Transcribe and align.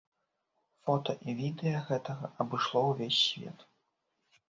Фота 0.87 1.15
і 1.27 1.37
відэа 1.43 1.83
гэтага 1.91 2.33
абышло 2.47 2.85
ўвесь 2.91 3.25
свет. 3.31 3.67